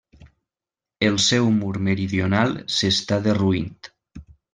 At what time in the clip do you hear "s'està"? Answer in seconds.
2.77-3.21